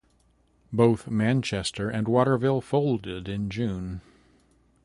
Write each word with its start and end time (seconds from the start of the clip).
Both 0.73 1.11
Manchester 1.11 1.87
and 1.87 2.07
Waterville 2.07 2.59
folded 2.59 3.29
in 3.29 3.51
June. 3.51 4.01